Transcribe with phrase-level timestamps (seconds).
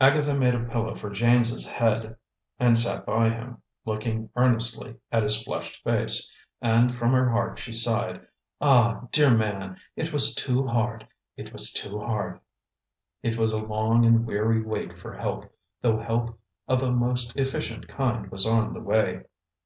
[0.00, 2.16] Agatha made a pillow for James's head
[2.58, 7.74] and sat by him, looking earnestly at his flushed face; and from her heart she
[7.74, 8.26] sighed,
[8.58, 11.06] "Ah, dear man, it was too hard!
[11.36, 12.40] It was too hard!"
[13.22, 15.52] It was a long and weary wait for help,
[15.82, 19.24] though help of a most efficient kind was on the way.